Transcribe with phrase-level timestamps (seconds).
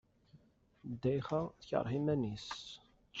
[0.91, 2.49] Ddayxa, tekreh iman-is.